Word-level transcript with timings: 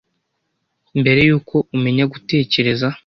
Mbere 0.99 1.19
yuko 1.27 1.55
umenya 1.75 2.05
gutekereza 2.13 2.87